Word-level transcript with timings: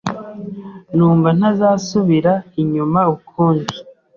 numva 0.95 1.27
ntazasubira 1.37 2.33
inyuma 2.61 3.01
ukundi 3.15 3.73